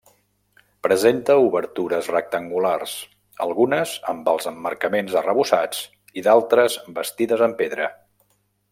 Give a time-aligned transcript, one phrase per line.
[0.85, 2.95] Presenta obertures rectangulars,
[3.47, 5.85] algunes amb els emmarcaments arrebossats
[6.21, 7.93] i d'altres bastides en pedra.